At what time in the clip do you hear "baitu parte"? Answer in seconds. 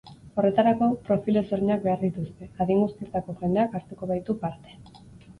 4.13-4.75